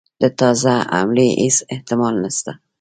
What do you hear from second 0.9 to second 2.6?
حملې هیڅ احتمال نسته.